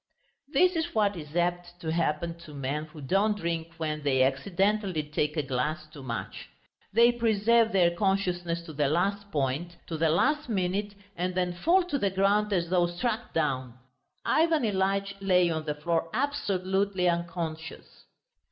[0.51, 5.03] This is what is apt to happen to men who don't drink when they accidentally
[5.03, 6.49] take a glass too much.
[6.91, 11.83] They preserve their consciousness to the last point, to the last minute, and then fall
[11.83, 13.75] to the ground as though struck down.
[14.25, 18.05] Ivan Ilyitch lay on the floor absolutely unconscious.